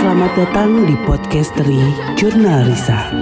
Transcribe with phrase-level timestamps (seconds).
[0.00, 1.76] Selamat datang di Podcastery
[2.16, 3.12] Jurnal Risa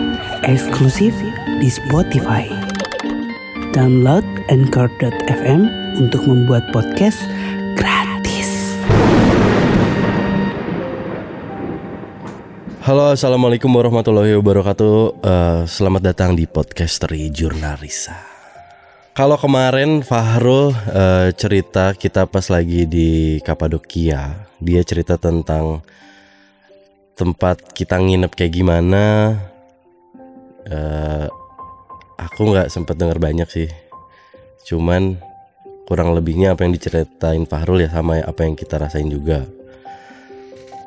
[0.46, 1.10] Eksklusif
[1.58, 2.46] di Spotify
[3.74, 5.66] Download Anchor.fm
[5.98, 7.18] untuk membuat podcast
[7.74, 8.78] gratis
[12.86, 15.18] Halo, assalamualaikum warahmatullahi wabarakatuh.
[15.18, 18.22] Eh, selamat datang di podcastery Jurnalisa.
[19.18, 25.82] Kalau kemarin Fahrul eh, cerita kita pas lagi di Kapadokia, dia cerita tentang
[27.18, 29.34] tempat kita nginep kayak gimana.
[30.62, 31.26] Eh,
[32.14, 33.68] aku nggak sempat dengar banyak sih,
[34.70, 35.18] cuman
[35.90, 39.42] kurang lebihnya apa yang diceritain Fahrul ya sama apa yang kita rasain juga.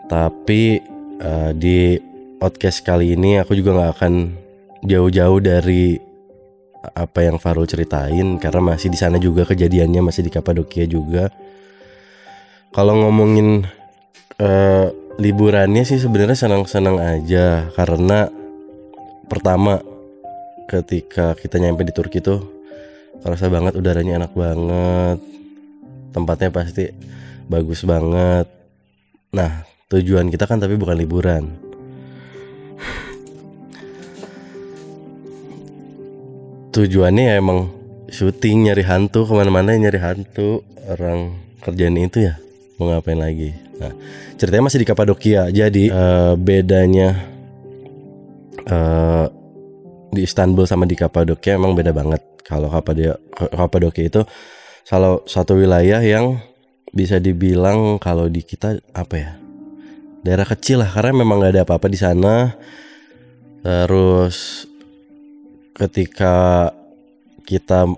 [0.07, 0.79] Tapi
[1.19, 1.99] eh, di
[2.39, 4.13] podcast kali ini aku juga nggak akan
[4.87, 5.99] jauh-jauh dari
[6.81, 11.29] apa yang Farul ceritain karena masih di sana juga kejadiannya masih di Kapadokia juga.
[12.71, 13.67] Kalau ngomongin
[14.39, 18.25] eh, liburannya sih sebenarnya senang-senang aja karena
[19.29, 19.77] pertama
[20.65, 22.41] ketika kita nyampe di Turki tuh
[23.21, 25.21] terasa banget udaranya enak banget
[26.09, 26.89] tempatnya pasti
[27.45, 28.49] bagus banget.
[29.37, 29.61] Nah
[29.93, 31.43] tujuan kita kan tapi bukan liburan.
[36.71, 37.67] Tujuannya ya emang
[38.09, 40.65] syuting nyari hantu ke mana-mana nyari hantu.
[40.81, 42.41] Orang kerjaan itu ya
[42.81, 43.93] mau ngapain lagi nah
[44.37, 45.49] ceritanya masih di Kapadokia.
[45.49, 47.17] Jadi eh, bedanya
[48.69, 49.25] eh,
[50.13, 52.21] di Istanbul sama di Kapadokia emang beda banget.
[52.45, 54.21] Kalau Kapadokia itu
[54.85, 56.37] salah satu wilayah yang
[56.91, 59.31] bisa dibilang kalau di kita apa ya
[60.21, 60.89] daerah kecil lah.
[60.93, 62.53] Karena memang nggak ada apa-apa di sana.
[63.61, 64.65] Terus
[65.77, 66.69] ketika
[67.45, 67.89] kita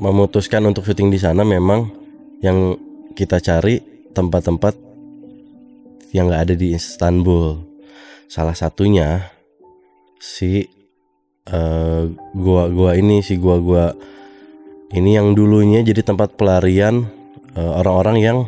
[0.00, 1.92] memutuskan untuk syuting di sana memang
[2.40, 2.76] yang
[3.12, 3.84] kita cari
[4.16, 4.89] tempat-tempat
[6.10, 7.60] yang nggak ada di Istanbul
[8.30, 9.30] salah satunya
[10.18, 10.66] si
[11.48, 12.02] eh,
[12.34, 13.94] gua-gua ini si gua-gua
[14.90, 17.06] ini yang dulunya jadi tempat pelarian
[17.54, 18.38] eh, orang-orang yang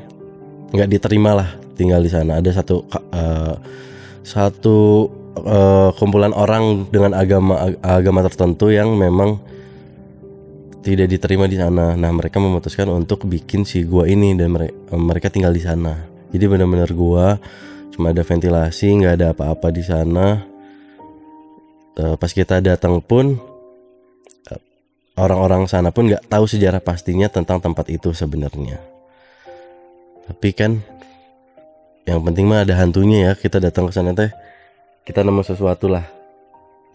[0.73, 3.55] nggak diterima lah tinggal di sana ada satu eh,
[4.23, 4.79] satu
[5.43, 9.53] eh, kumpulan orang dengan agama ag- agama tertentu yang memang
[10.83, 11.95] tidak diterima di sana.
[11.95, 16.12] Nah, mereka memutuskan untuk bikin si gua ini dan mere- mereka tinggal di sana.
[16.33, 17.37] Jadi benar-benar gua
[17.93, 20.49] cuma ada ventilasi, nggak ada apa-apa di sana.
[21.93, 23.37] Eh, pas kita datang pun
[24.49, 24.61] eh,
[25.21, 28.81] orang-orang sana pun nggak tahu sejarah pastinya tentang tempat itu sebenarnya.
[30.25, 30.81] Tapi kan
[32.09, 33.33] yang penting mah ada hantunya ya.
[33.37, 34.33] Kita datang ke sana teh
[35.05, 36.07] kita nemu sesuatu lah.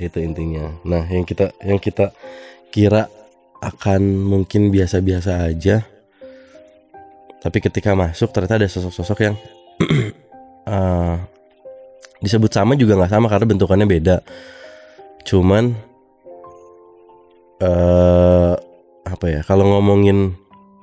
[0.02, 0.74] Itu intinya.
[0.82, 2.14] Nah, yang kita yang kita
[2.74, 3.10] kira
[3.62, 5.86] akan mungkin biasa-biasa aja.
[7.38, 9.36] Tapi ketika masuk ternyata ada sosok-sosok yang
[10.74, 11.16] eh,
[12.22, 14.18] disebut sama juga nggak sama karena bentukannya beda.
[15.26, 15.64] Cuman
[17.62, 18.54] eh
[19.08, 19.42] apa ya?
[19.46, 20.34] Kalau ngomongin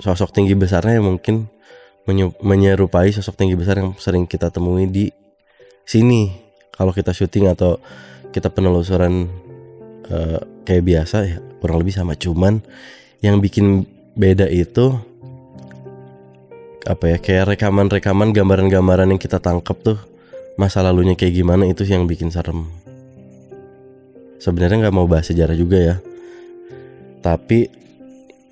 [0.02, 1.46] sosok tinggi besarnya ya mungkin
[2.44, 5.10] menyerupai sosok tinggi besar yang sering kita temui di
[5.86, 6.30] sini.
[6.74, 7.78] Kalau kita syuting atau
[8.34, 9.30] kita penelusuran
[10.10, 12.18] eh, kayak biasa ya kurang lebih sama.
[12.18, 12.62] Cuman
[13.22, 15.13] yang bikin beda itu
[16.84, 19.96] apa ya kayak rekaman-rekaman gambaran-gambaran yang kita tangkap tuh
[20.60, 22.68] masa lalunya kayak gimana itu yang bikin serem.
[24.36, 25.96] Sebenarnya nggak mau bahas sejarah juga ya.
[27.24, 27.72] Tapi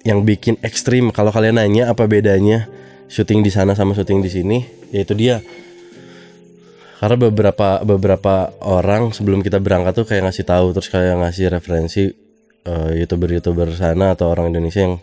[0.02, 2.66] yang bikin ekstrim kalau kalian nanya apa bedanya
[3.06, 4.58] syuting di sana sama syuting di sini,
[4.90, 5.44] yaitu dia.
[6.96, 12.08] Karena beberapa beberapa orang sebelum kita berangkat tuh kayak ngasih tahu terus kayak ngasih referensi
[12.64, 14.96] eh, youtuber-youtuber sana atau orang Indonesia yang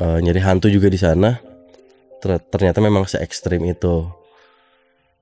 [0.00, 1.45] eh, nyari hantu juga di sana.
[2.26, 4.10] Ter- Ternyata memang se ekstrim itu.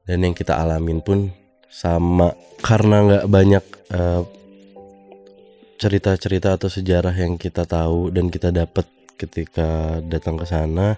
[0.09, 1.33] Dan yang kita alamin pun
[1.69, 2.33] sama
[2.65, 4.23] karena nggak banyak eh,
[5.77, 8.87] cerita-cerita atau sejarah yang kita tahu dan kita dapat
[9.19, 10.97] ketika datang ke sana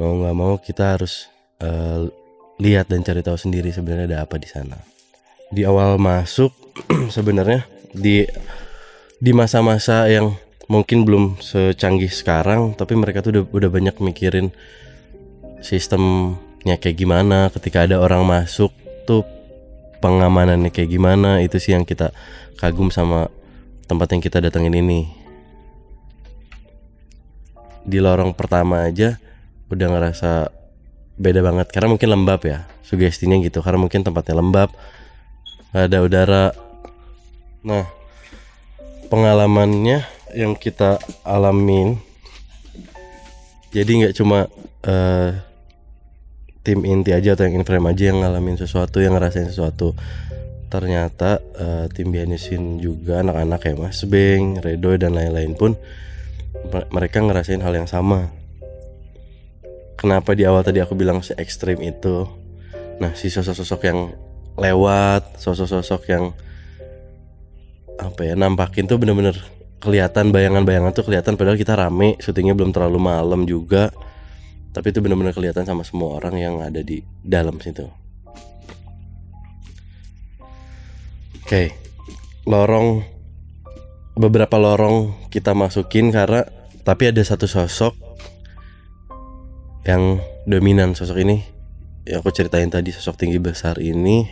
[0.00, 1.28] mau nggak mau kita harus
[1.60, 2.08] eh,
[2.56, 4.80] lihat dan cari tahu sendiri sebenarnya ada apa di sana
[5.52, 6.56] di awal masuk
[7.14, 8.24] sebenarnya di
[9.20, 10.32] di masa-masa yang
[10.72, 14.48] mungkin belum secanggih sekarang tapi mereka tuh udah, udah banyak mikirin
[15.62, 18.74] sistemnya kayak gimana ketika ada orang masuk
[19.06, 19.22] tuh
[20.02, 22.10] pengamanannya kayak gimana itu sih yang kita
[22.58, 23.30] kagum sama
[23.86, 25.06] tempat yang kita datengin ini.
[27.82, 29.18] Di lorong pertama aja
[29.70, 30.52] udah ngerasa
[31.16, 34.70] beda banget karena mungkin lembab ya sugestinya gitu karena mungkin tempatnya lembab
[35.70, 36.50] ada udara.
[37.62, 37.86] Nah
[39.06, 42.00] pengalamannya yang kita alamin
[43.72, 44.48] jadi nggak cuma
[44.84, 45.51] eh,
[46.62, 49.98] tim inti aja atau yang in frame aja yang ngalamin sesuatu yang ngerasain sesuatu
[50.72, 52.08] ternyata uh, tim
[52.40, 55.76] scene juga anak-anak kayak Mas Beng, Redo dan lain-lain pun
[56.88, 58.32] mereka ngerasain hal yang sama.
[60.00, 62.24] Kenapa di awal tadi aku bilang se ekstrim itu?
[62.98, 64.16] Nah, si sosok-sosok yang
[64.56, 66.24] lewat, sosok-sosok yang
[68.00, 69.36] apa ya nampakin tuh bener-bener
[69.78, 73.92] kelihatan bayangan-bayangan tuh kelihatan padahal kita rame, syutingnya belum terlalu malam juga.
[74.72, 77.84] Tapi itu bener-bener kelihatan sama semua orang yang ada di dalam situ.
[81.42, 81.66] Oke, okay.
[82.48, 83.04] lorong
[84.16, 86.48] beberapa lorong kita masukin karena
[86.80, 87.92] tapi ada satu sosok
[89.84, 91.44] yang dominan sosok ini.
[92.08, 94.24] Ya aku ceritain tadi sosok tinggi besar ini.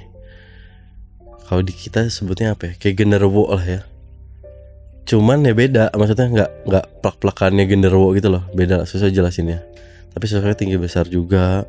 [1.45, 2.81] Kalau di kita sebutnya apa ya?
[2.81, 3.81] Kayak genderuwo lah ya.
[5.05, 8.49] Cuman ya beda maksudnya nggak nggak plak plakannya genderuwo gitu loh.
[8.57, 9.69] Beda susah jelasinnya
[10.11, 11.65] tapi sosoknya tinggi besar juga.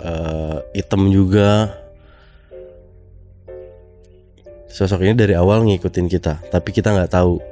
[0.00, 1.76] Uh, hitam juga.
[4.70, 7.42] Sosok ini dari awal ngikutin kita tapi kita nggak tahu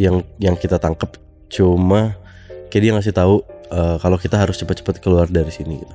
[0.00, 1.20] yang yang kita tangkap
[1.52, 2.16] cuma
[2.72, 5.94] kayak dia ngasih tahu uh, kalau kita harus cepat-cepat keluar dari sini gitu.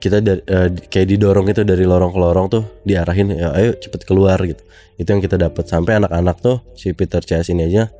[0.00, 4.08] Kita dari, uh, kayak didorong itu dari lorong ke lorong tuh diarahin ya ayo cepet
[4.08, 4.64] keluar gitu.
[4.96, 5.68] Itu yang kita dapat.
[5.68, 7.92] Sampai anak-anak tuh si Peter CS ini aja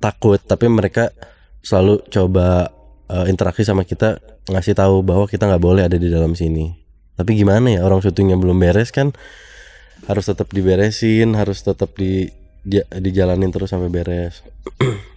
[0.00, 1.12] takut tapi mereka
[1.64, 2.68] selalu coba
[3.08, 4.20] uh, interaksi sama kita
[4.52, 6.76] ngasih tahu bahwa kita nggak boleh ada di dalam sini.
[7.16, 9.16] Tapi gimana ya orang syutingnya belum beres kan
[10.04, 12.28] harus tetap diberesin harus tetap di
[13.00, 14.44] dijalanin terus sampai beres.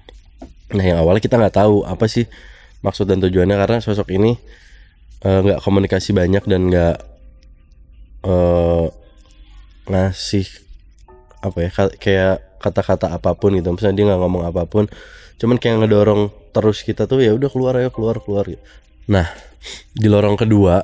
[0.67, 2.27] Nah yang awalnya kita nggak tahu apa sih
[2.83, 4.35] maksud dan tujuannya karena sosok ini
[5.23, 6.97] eh, nggak uh, komunikasi banyak dan nggak
[8.27, 8.91] uh,
[9.87, 10.43] ngasih
[11.39, 13.71] apa ya kayak kata-kata apa pun gitu.
[13.71, 14.91] Misalnya dia nggak ngomong apa pun
[15.37, 18.61] cuman kayak ngedorong terus kita tuh ya udah keluar ayo keluar keluar gitu.
[19.05, 19.29] nah
[19.93, 20.81] di lorong kedua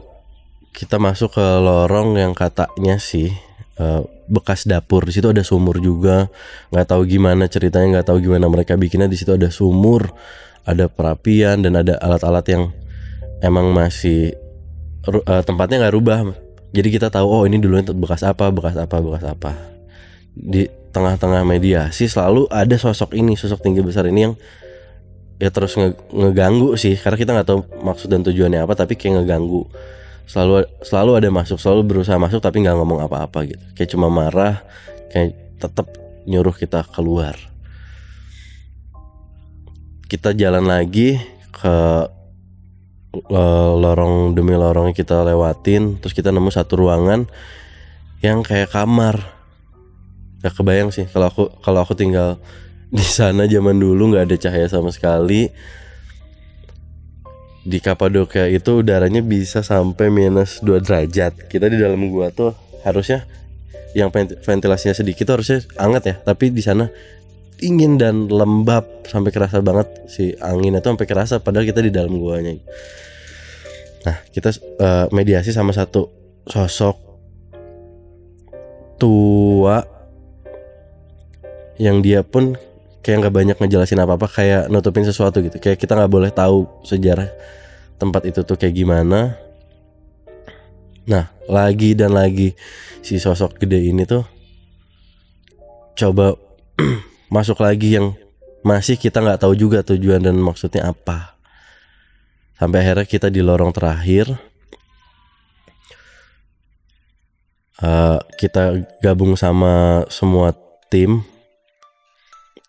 [0.73, 3.29] kita masuk ke lorong yang katanya sih
[3.77, 5.05] uh, bekas dapur.
[5.05, 6.27] Di situ ada sumur juga.
[6.73, 9.05] Nggak tahu gimana ceritanya nggak tahu gimana mereka bikinnya.
[9.05, 10.11] Di situ ada sumur
[10.65, 12.63] ada perapian dan ada alat-alat yang
[13.43, 14.33] emang masih
[15.07, 16.19] uh, tempatnya nggak rubah.
[16.73, 19.53] Jadi kita tahu oh ini dulu bekas apa bekas apa bekas apa.
[20.33, 24.33] Di tengah-tengah mediasi selalu ada sosok ini sosok tinggi besar ini yang
[25.41, 26.93] ya terus nge ngeganggu sih.
[26.95, 29.65] Karena kita nggak tahu maksud dan tujuannya apa tapi kayak ngeganggu.
[30.29, 33.65] Selalu selalu ada masuk selalu berusaha masuk tapi nggak ngomong apa-apa gitu.
[33.73, 34.61] Kayak cuma marah
[35.09, 35.89] kayak tetap
[36.29, 37.35] nyuruh kita keluar.
[40.07, 41.17] Kita jalan lagi
[41.49, 41.75] ke
[43.77, 47.29] lorong demi lorong kita lewatin terus kita nemu satu ruangan
[48.25, 49.21] yang kayak kamar
[50.43, 52.37] gak kebayang sih kalau aku kalau aku tinggal
[52.93, 55.49] di sana zaman dulu nggak ada cahaya sama sekali
[57.63, 61.47] di Kapadokia itu udaranya bisa sampai minus 2 derajat.
[61.47, 62.51] Kita di dalam gua tuh
[62.83, 63.23] harusnya
[63.95, 64.11] yang
[64.43, 66.91] ventilasinya sedikit tuh harusnya hangat ya, tapi di sana
[67.55, 72.19] dingin dan lembab sampai kerasa banget si anginnya tuh sampai kerasa padahal kita di dalam
[72.19, 72.59] guanya.
[74.03, 74.51] Nah, kita
[74.83, 76.11] uh, mediasi sama satu
[76.43, 76.99] sosok
[78.99, 79.79] tua
[81.81, 82.53] yang dia pun
[83.03, 85.57] kayak nggak banyak ngejelasin apa apa kayak nutupin sesuatu gitu.
[85.59, 87.29] Kayak kita nggak boleh tahu sejarah
[87.99, 89.35] tempat itu tuh kayak gimana.
[91.03, 92.55] Nah lagi dan lagi
[93.03, 94.23] si sosok gede ini tuh
[95.99, 96.39] coba
[97.35, 98.15] masuk lagi yang
[98.63, 101.35] masih kita nggak tahu juga tujuan dan maksudnya apa.
[102.55, 104.31] Sampai akhirnya kita di lorong terakhir.
[107.83, 110.55] Uh, kita gabung sama semua
[110.87, 111.32] tim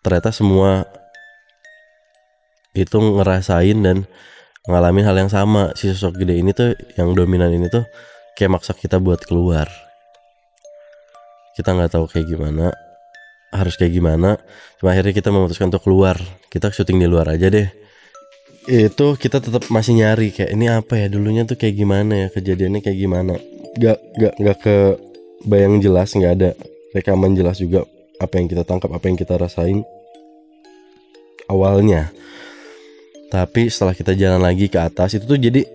[0.05, 0.85] ternyata semua
[2.77, 4.05] itu ngerasain dan
[4.69, 5.73] ngalamin hal yang sama.
[5.73, 7.81] Si sosok gede ini tuh yang dominan ini tuh
[8.37, 9.65] kayak maksa kita buat keluar.
[11.57, 12.69] Kita nggak tahu kayak gimana
[13.49, 14.37] harus kayak gimana.
[14.77, 16.19] Cuma akhirnya kita memutuskan untuk keluar.
[16.53, 17.65] Kita syuting di luar aja deh.
[18.67, 21.07] Itu kita tetap masih nyari kayak ini apa ya?
[21.07, 22.27] Dulunya tuh kayak gimana ya?
[22.29, 23.33] Kejadiannya kayak gimana?
[23.79, 24.77] Gak gak gak ke
[25.45, 26.51] bayang jelas nggak ada
[26.95, 27.85] rekaman jelas juga
[28.17, 29.83] apa yang kita tangkap apa yang kita rasain
[31.49, 32.11] awalnya.
[33.29, 35.65] Tapi setelah kita jalan lagi ke atas itu tuh jadi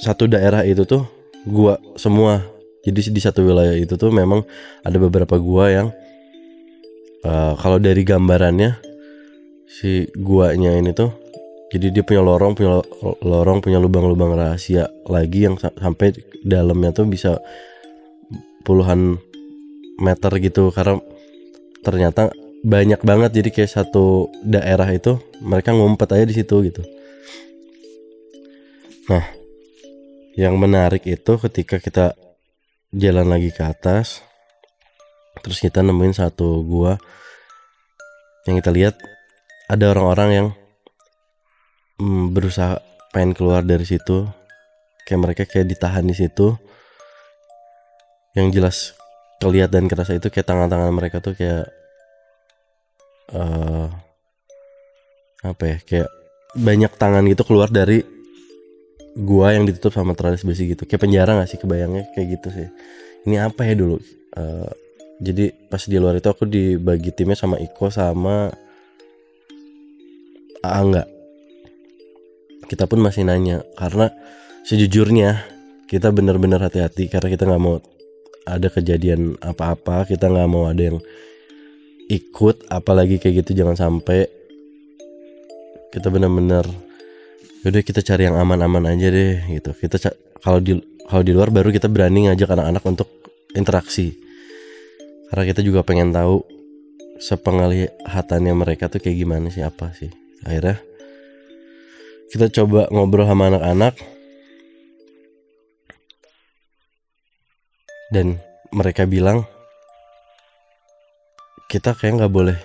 [0.00, 1.04] satu daerah itu tuh
[1.44, 2.42] gua semua.
[2.84, 4.44] Jadi di satu wilayah itu tuh memang
[4.84, 5.88] ada beberapa gua yang
[7.24, 8.76] uh, kalau dari gambarannya
[9.64, 11.10] si guanya ini tuh
[11.74, 12.78] jadi dia punya lorong punya
[13.24, 16.14] lorong punya lubang-lubang rahasia lagi yang sampai
[16.46, 17.42] dalamnya tuh bisa
[18.62, 19.18] puluhan
[19.98, 20.70] meter gitu.
[20.70, 21.02] Karena
[21.82, 22.30] ternyata
[22.64, 26.80] banyak banget jadi kayak satu daerah itu mereka ngumpet aja di situ gitu.
[29.12, 29.24] Nah
[30.34, 32.16] yang menarik itu ketika kita
[32.90, 34.24] jalan lagi ke atas
[35.44, 36.96] terus kita nemuin satu gua
[38.48, 38.96] yang kita lihat
[39.68, 40.46] ada orang-orang yang
[42.00, 42.80] mm, berusaha
[43.12, 44.28] pengen keluar dari situ.
[45.04, 46.56] Kayak mereka kayak ditahan di situ.
[48.34, 48.76] Yang jelas
[49.38, 51.68] kelihat dan kerasa itu kayak tangan-tangan mereka tuh kayak
[53.32, 53.88] uh,
[55.44, 56.08] apa ya kayak
[56.54, 58.04] banyak tangan gitu keluar dari
[59.14, 60.84] gua yang ditutup sama teralis besi gitu.
[60.84, 62.68] Kayak penjara gak sih kebayangnya kayak gitu sih.
[63.24, 63.96] Ini apa ya dulu?
[64.34, 64.68] Uh,
[65.22, 68.50] jadi pas di luar itu aku dibagi timnya sama Iko sama
[70.64, 71.06] Angga.
[72.66, 74.10] Kita pun masih nanya karena
[74.64, 75.44] sejujurnya
[75.84, 77.76] kita benar-benar hati-hati karena kita nggak mau
[78.48, 80.98] ada kejadian apa-apa kita nggak mau ada yang
[82.08, 84.28] ikut apalagi kayak gitu jangan sampai
[85.94, 86.66] kita benar-benar
[87.64, 89.72] yaudah kita cari yang aman-aman aja deh gitu.
[89.72, 89.96] Kita
[90.44, 90.76] kalau di
[91.08, 93.08] kalau di luar baru kita berani ngajak anak-anak untuk
[93.56, 94.12] interaksi.
[95.32, 96.44] Karena kita juga pengen tahu
[97.18, 100.12] sepengalihatannya mereka tuh kayak gimana sih apa sih.
[100.44, 100.76] Akhirnya
[102.28, 103.94] kita coba ngobrol sama anak-anak.
[108.12, 108.38] Dan
[108.70, 109.48] mereka bilang
[111.74, 112.58] kita kayak nggak boleh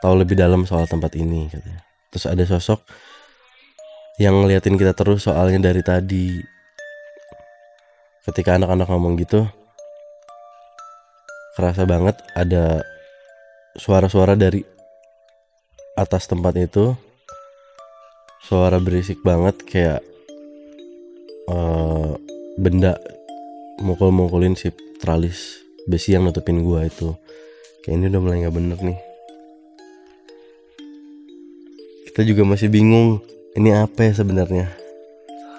[0.00, 2.80] tahu lebih dalam soal tempat ini katanya terus ada sosok
[4.14, 6.38] yang ngeliatin kita terus soalnya dari tadi.
[8.24, 9.44] Ketika anak-anak ngomong gitu
[11.54, 12.82] kerasa banget ada
[13.78, 14.62] suara-suara dari
[15.98, 16.94] atas tempat itu.
[18.44, 20.04] Suara berisik banget kayak
[21.48, 22.12] uh,
[22.60, 23.00] benda
[23.80, 24.68] mukul-mukulin si
[25.00, 27.16] tralis besi yang nutupin gua itu
[27.84, 28.98] kayak ini udah mulai nggak bener nih.
[32.08, 33.20] Kita juga masih bingung
[33.52, 34.72] ini apa ya sebenarnya?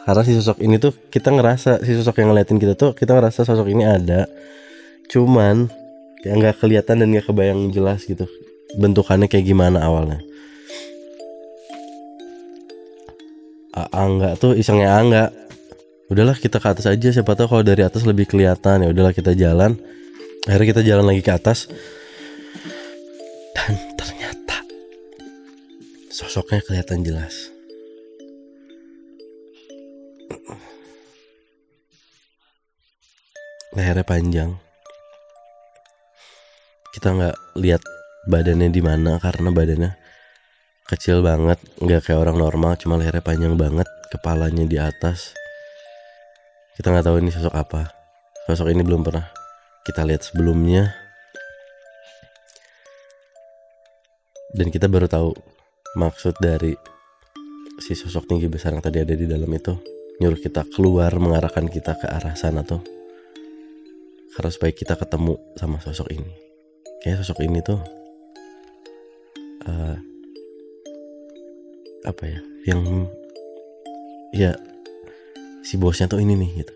[0.10, 3.46] Karena si sosok ini tuh kita ngerasa si sosok yang ngeliatin kita tuh kita ngerasa
[3.46, 4.26] sosok ini ada.
[5.08, 5.70] Cuman
[6.26, 8.26] kayak nggak kelihatan dan nggak kebayang jelas gitu
[8.74, 10.20] bentukannya kayak gimana awalnya.
[13.76, 15.32] Angga tuh isengnya Angga.
[16.08, 17.12] Udahlah kita ke atas aja.
[17.12, 18.88] Siapa tahu kalau dari atas lebih kelihatan.
[18.88, 19.76] Ya udahlah kita jalan.
[20.48, 21.68] Akhirnya kita jalan lagi ke atas
[23.66, 24.62] dan ternyata
[26.14, 27.50] sosoknya kelihatan jelas
[33.74, 34.54] lehernya panjang
[36.94, 37.82] kita nggak lihat
[38.30, 39.92] badannya di mana karena badannya
[40.86, 45.34] kecil banget nggak kayak orang normal cuma lehernya panjang banget kepalanya di atas
[46.76, 47.88] kita nggak tahu ini sosok apa.
[48.52, 49.32] Sosok ini belum pernah
[49.88, 51.05] kita lihat sebelumnya.
[54.56, 55.36] Dan kita baru tahu
[56.00, 56.72] maksud dari
[57.84, 59.76] si sosok tinggi besar yang tadi ada di dalam itu.
[60.24, 62.80] Nyuruh kita keluar mengarahkan kita ke arah sana tuh.
[64.32, 66.32] Karena supaya kita ketemu sama sosok ini.
[67.04, 67.84] Kayak sosok ini tuh
[69.68, 69.96] uh,
[72.08, 72.40] apa ya?
[72.64, 73.12] Yang
[74.32, 74.52] ya
[75.64, 76.75] si bosnya tuh ini nih gitu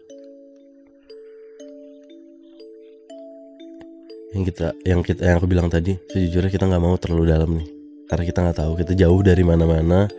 [4.30, 7.70] yang kita yang kita yang aku bilang tadi sejujurnya kita nggak mau terlalu dalam nih.
[8.10, 10.10] Karena kita nggak tahu kita jauh dari mana-mana.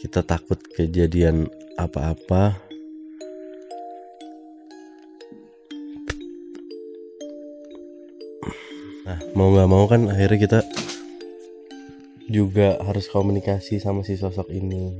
[0.00, 2.56] Kita takut kejadian apa-apa.
[9.04, 10.60] Nah mau nggak mau kan akhirnya kita
[12.30, 14.94] juga harus komunikasi sama si sosok ini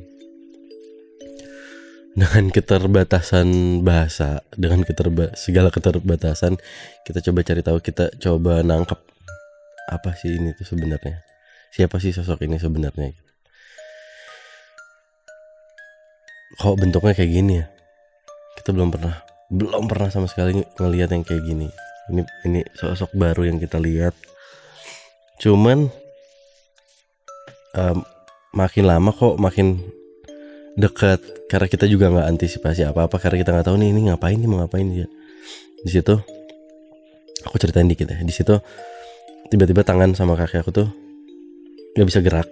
[2.14, 6.58] dengan keterbatasan bahasa, dengan keterba segala keterbatasan,
[7.06, 8.98] kita coba cari tahu, kita coba nangkep
[9.90, 11.22] apa sih ini tuh sebenarnya.
[11.70, 13.14] Siapa sih sosok ini sebenarnya?
[16.58, 17.66] Kok bentuknya kayak gini ya?
[18.58, 21.70] Kita belum pernah, belum pernah sama sekali ngelihat yang kayak gini.
[22.10, 24.18] Ini ini sosok baru yang kita lihat.
[25.38, 25.86] Cuman
[27.78, 27.98] um,
[28.50, 29.78] makin lama kok makin
[30.80, 31.20] dekat.
[31.46, 33.20] Karena kita juga nggak antisipasi apa-apa.
[33.20, 35.06] Karena kita nggak tahu nih ini ngapain nih mau ngapain dia.
[35.84, 36.14] Di situ
[37.44, 38.18] aku ceritain dikit ya.
[38.20, 38.56] Di situ
[39.52, 40.88] tiba-tiba tangan sama kaki aku tuh
[41.96, 42.48] nggak bisa gerak.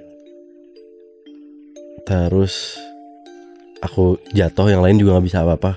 [2.04, 2.76] Terus
[3.78, 5.76] aku jatuh yang lain juga nggak bisa apa-apa.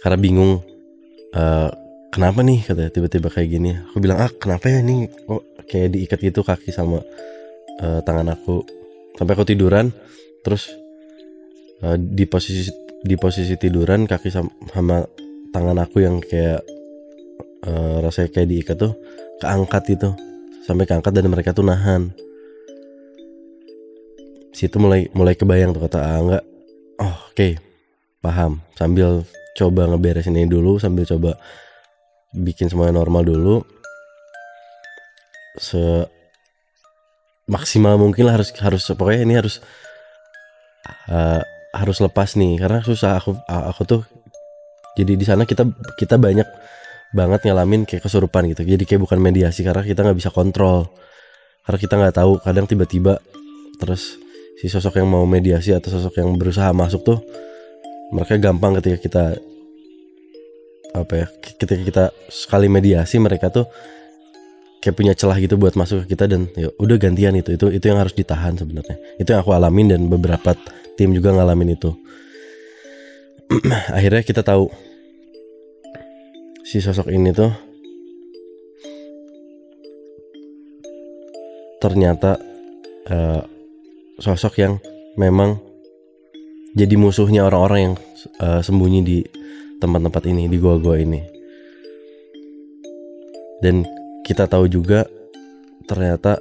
[0.00, 0.64] Karena bingung
[1.36, 1.68] uh,
[2.08, 3.76] kenapa nih kata tiba-tiba kayak gini.
[3.92, 7.00] Aku bilang ah kenapa ya ini kok kayak diikat gitu kaki sama
[7.80, 8.64] uh, tangan aku?
[9.16, 9.92] Sampai aku tiduran
[10.40, 10.72] terus
[11.84, 12.70] uh, di posisi
[13.00, 14.96] di posisi tiduran kaki sama, sama
[15.50, 16.60] tangan aku yang kayak
[17.64, 18.92] uh, rasanya kayak diikat tuh
[19.40, 20.08] keangkat itu
[20.64, 22.12] sampai keangkat dan mereka tuh nahan.
[24.52, 26.44] Situ mulai mulai kebayang tuh kata enggak.
[27.00, 27.34] Oh oke.
[27.34, 27.52] Okay.
[28.20, 28.60] paham.
[28.76, 29.24] Sambil
[29.56, 31.40] coba ngeberesin ini dulu sambil coba
[32.36, 33.56] bikin semuanya normal dulu.
[35.56, 36.04] Se
[37.50, 39.58] maksimal mungkin lah harus harus pokoknya ini harus
[41.10, 43.18] uh, harus lepas nih karena susah.
[43.18, 44.02] Aku aku tuh
[44.98, 45.66] jadi di sana kita
[45.98, 46.46] kita banyak
[47.10, 48.62] banget ngalamin kayak kesurupan gitu.
[48.62, 50.90] Jadi kayak bukan mediasi karena kita nggak bisa kontrol.
[51.66, 53.18] Karena kita nggak tahu kadang tiba-tiba
[53.80, 54.18] terus
[54.60, 57.18] si sosok yang mau mediasi atau sosok yang berusaha masuk tuh
[58.12, 59.24] mereka gampang ketika kita
[60.90, 63.64] apa ya ketika kita sekali mediasi mereka tuh
[64.80, 67.54] kayak punya celah gitu buat masuk ke kita dan ya udah gantian itu.
[67.54, 68.96] Itu itu yang harus ditahan sebenarnya.
[69.20, 70.56] Itu yang aku alamin dan beberapa
[70.94, 71.90] tim juga ngalamin itu.
[73.96, 74.70] Akhirnya kita tahu
[76.62, 77.50] si sosok ini tuh
[81.82, 82.38] ternyata
[83.10, 83.42] uh,
[84.20, 84.78] sosok yang
[85.18, 85.58] memang
[86.76, 87.94] jadi musuhnya orang-orang yang
[88.38, 89.18] uh, sembunyi di
[89.82, 91.18] tempat-tempat ini di gua-gua ini.
[93.58, 93.82] Dan
[94.22, 95.08] kita tahu juga
[95.88, 96.38] ternyata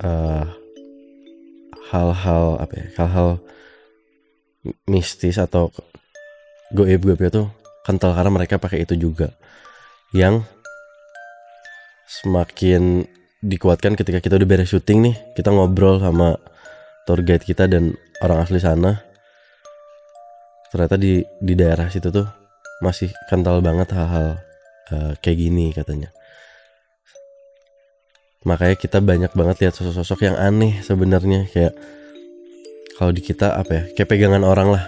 [0.00, 0.61] uh,
[1.92, 3.28] hal-hal apa ya hal-hal
[4.88, 5.68] mistis atau
[6.72, 7.44] goib-goib itu
[7.84, 9.36] kental karena mereka pakai itu juga.
[10.16, 10.48] Yang
[12.08, 13.04] semakin
[13.42, 16.38] dikuatkan ketika kita udah beres syuting nih kita ngobrol sama
[17.08, 19.02] tour guide kita dan orang asli sana
[20.70, 22.28] ternyata di di daerah situ tuh
[22.78, 24.38] masih kental banget hal-hal
[24.94, 26.14] uh, kayak gini katanya
[28.42, 31.46] makanya kita banyak banget lihat sosok-sosok yang aneh sebenarnya.
[31.50, 31.74] Kayak
[32.98, 34.84] kalau di kita apa ya kayak pegangan orang lah.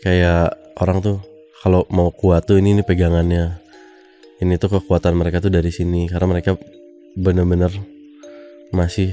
[0.00, 1.16] Kayak orang tuh
[1.60, 3.60] kalau mau kuat tuh ini nih pegangannya.
[4.40, 6.08] Ini tuh kekuatan mereka tuh dari sini.
[6.08, 6.56] Karena mereka
[7.12, 7.72] bener-bener
[8.72, 9.12] masih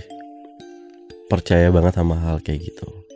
[1.27, 3.06] percaya banget sama hal kayak gitu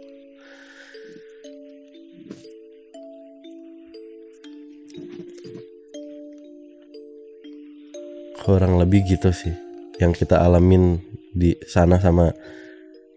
[8.42, 9.54] kurang lebih gitu sih.
[10.02, 10.98] Yang kita alamin
[11.32, 12.34] di sana sama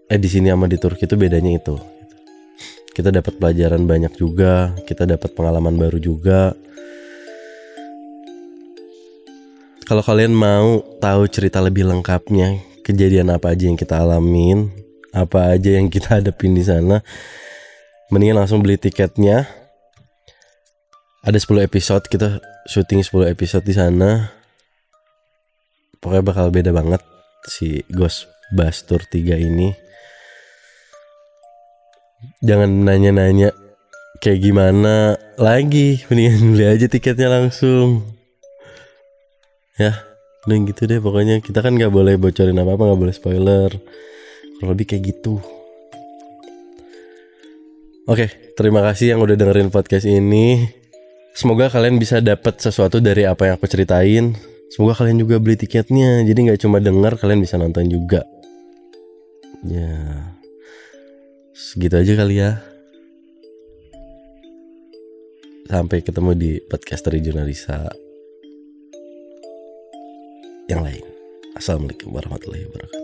[0.05, 1.81] eh di sini sama di Turki itu bedanya itu.
[2.95, 6.53] Kita dapat pelajaran banyak juga kita dapat pengalaman baru juga.
[9.85, 14.73] Kalau kalian mau tahu cerita lebih lengkapnya kejadian apa aja yang kita alamin
[15.13, 17.01] apa aja yang kita hadapin di sana
[18.13, 19.49] mendingan langsung beli tiketnya.
[21.25, 22.37] Ada 10 episode kita
[22.69, 24.44] syuting 10 episode di sana
[26.05, 27.01] pokoknya bakal beda banget
[27.49, 29.73] si Ghost Bus Tour 3 ini.
[32.45, 33.57] Jangan nanya-nanya
[34.21, 36.05] kayak gimana lagi.
[36.13, 38.05] Mendingan beli aja tiketnya langsung.
[39.81, 40.05] Ya
[40.45, 41.41] udah gitu deh pokoknya.
[41.41, 43.71] Kita kan nggak boleh bocorin apa apa nggak boleh spoiler.
[44.61, 45.41] Kurang lebih kayak gitu.
[48.05, 48.29] Oke
[48.61, 50.69] terima kasih yang udah dengerin podcast ini.
[51.33, 56.23] Semoga kalian bisa dapat sesuatu dari apa yang aku ceritain semoga kalian juga beli tiketnya
[56.25, 58.23] jadi nggak cuma denger kalian bisa nonton juga
[59.65, 60.35] ya
[61.55, 62.59] Segitu aja kali ya.
[65.71, 67.95] Sampai ketemu di podcast dari Jurnalisa
[70.67, 71.07] yang lain.
[71.55, 73.04] Assalamualaikum warahmatullahi wabarakatuh.